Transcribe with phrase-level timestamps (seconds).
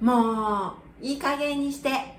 [0.00, 2.16] もう、いい加減にして。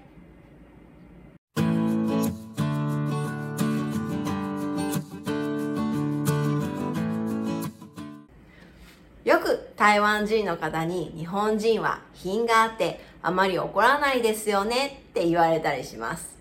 [9.24, 16.38] よく台湾人の方に日本人は品があってあまり怒らないですよねって言われたりします。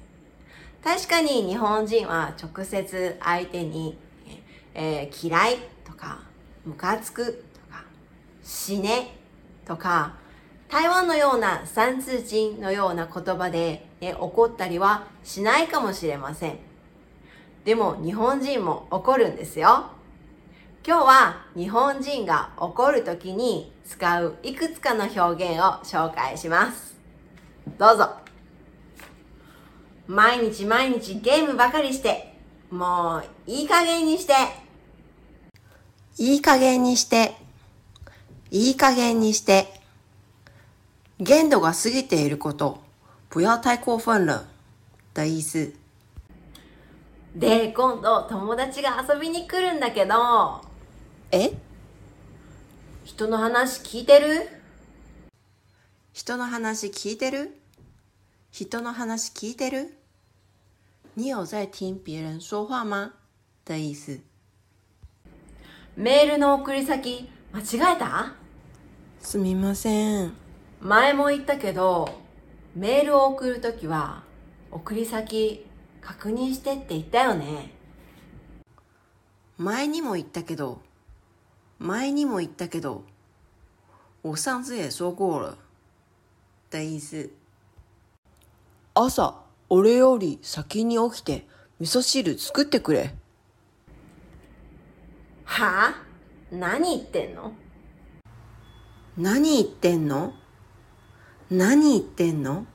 [0.84, 3.98] 確かに日本人は直接相手に、
[4.72, 6.20] えー、嫌いとか
[6.64, 7.84] ムカつくとか
[8.42, 9.16] 死ね
[9.66, 10.14] とか
[10.68, 16.58] 台湾のような三通人のような言葉で、ね、怒ったりはしないかもしれません。
[17.64, 19.86] でも日本人も怒るんですよ。
[20.86, 26.96] 今日は日本人が怒るときに使ういくつかの表現を紹介します。
[27.78, 28.10] どうぞ。
[30.06, 32.34] 毎日毎日ゲームばかりして、
[32.70, 34.34] もういい加減にして。
[36.18, 37.34] いい加減にして。
[38.50, 39.75] いい加減にして。
[41.18, 42.82] 限度が過ぎていること。
[43.30, 44.44] 不要太过分了。
[45.14, 45.72] 的意思。
[47.34, 50.60] で、今度友達が遊びに来るんだけど、
[51.30, 51.52] え？
[53.04, 54.48] 人の話聞いてる？
[56.12, 57.58] 人の話聞いてる？
[58.50, 59.96] 人の話聞いてる？
[61.14, 63.12] 你有在听别人说话吗？
[63.64, 64.20] 的意思。
[65.96, 68.34] メールの送り先間違えた？
[69.20, 70.45] すみません。
[70.86, 72.08] 前も言ったけど、
[72.76, 74.22] メールを送るときは
[74.70, 75.66] 送り先
[76.00, 77.72] 確認してって言ったよね。
[79.58, 80.80] 前にも言ったけど、
[81.80, 83.02] 前にも言ったけど、
[84.22, 85.58] 我上次也说过了
[86.70, 87.30] 的意思。
[88.94, 91.48] 朝、俺より先に起きて
[91.80, 93.12] 味噌汁作ってくれ。
[95.46, 95.88] は？
[95.88, 95.94] あ
[96.52, 97.52] 何言ってんの？
[99.18, 100.32] 何言ってんの？
[101.48, 102.66] 何言ってんの？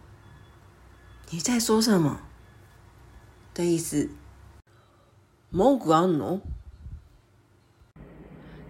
[1.30, 2.22] 你在说什么
[3.54, 4.10] 的意思。
[5.52, 6.40] 文句あんの？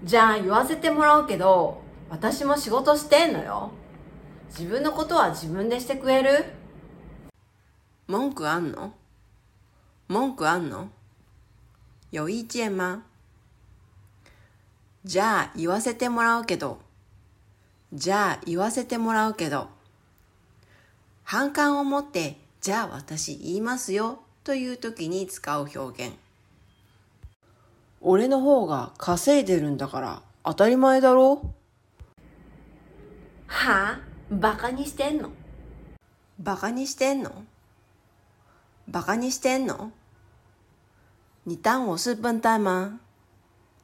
[0.04, 3.70] じゃあ言わせてもらうけど、私も仕事してんのよ。
[4.50, 6.46] 自分のことは自分でしてくれる？
[8.08, 8.96] 文句あんの？
[10.08, 10.90] 文句あんの？
[12.12, 13.04] 有意見吗
[15.06, 16.80] じゃあ言わせてもらうけど。
[17.94, 19.70] じゃあ言わせてもらうけど。
[21.24, 26.16] 反感を持って、じゃあ私言いますよという時に使う表現。
[28.02, 31.54] 俺の方が稼いでるんだから当たり前だろ？
[33.48, 34.00] はあ？
[34.32, 35.30] バカにしてんの？
[36.40, 37.44] バカにしてんの？
[38.88, 39.92] バカにしてんの？
[41.46, 43.00] 你当我是笨蛋吗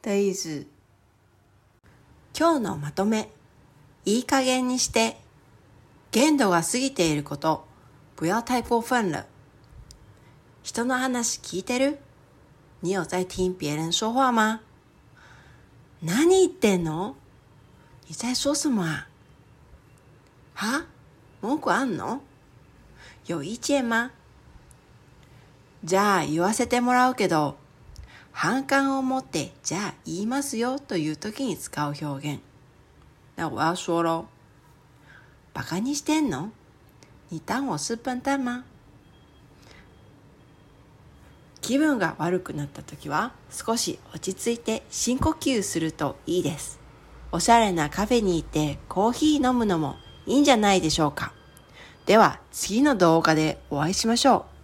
[0.01, 0.65] 的意思。
[2.33, 3.29] 今日のまとめ。
[4.05, 5.17] いい加減にして。
[6.19, 7.67] 限度が過ぎていること。
[8.15, 9.27] 不要太过分了。
[10.63, 11.99] 人の話聞いてる？
[12.81, 14.61] 你有在听别人说话吗？
[16.01, 17.13] 何言ってんの？
[18.07, 19.07] 你在说什么啊？
[20.55, 20.85] は？
[21.41, 22.21] 文句あんの？
[23.27, 24.09] 有意見吗？
[25.83, 27.57] じゃあ言わせてもらうけど、
[28.31, 32.39] 反感を持ってじゃあ言いますよという時に使う表現。
[33.35, 34.25] 那我要说喽。
[35.57, 36.51] バカにしてんの？
[37.31, 38.61] 你当我是笨蛋吗？
[41.61, 46.79] 気分が悪くなった時は少し落ち着いて深呼吸するといいです。
[47.31, 49.95] おしゃれなカフェに行ってコーヒー飲むのも
[50.27, 51.33] いいんじゃないでしょうか。
[52.05, 54.56] では次の動画でお会いしましょう。